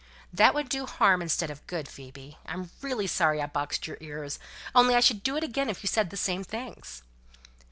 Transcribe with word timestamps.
"That 0.33 0.55
would 0.55 0.67
do 0.67 0.87
harm 0.87 1.21
instead 1.21 1.51
of 1.51 1.67
good. 1.67 1.87
Phoebe, 1.87 2.39
I'm 2.47 2.71
really 2.81 3.05
sorry 3.05 3.39
I 3.39 3.45
boxed 3.45 3.85
your 3.85 3.99
ears, 4.01 4.39
only 4.73 4.95
I 4.95 4.99
should 4.99 5.21
do 5.21 5.37
it 5.37 5.43
again 5.43 5.69
if 5.69 5.83
you 5.83 5.87
said 5.87 6.09
the 6.09 6.17
same 6.17 6.43
things." 6.43 7.03